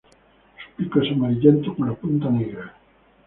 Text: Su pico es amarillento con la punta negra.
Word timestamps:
Su 0.65 0.71
pico 0.83 0.99
es 0.99 1.11
amarillento 1.11 1.75
con 1.75 1.87
la 1.89 1.93
punta 1.93 2.27
negra. 2.27 2.73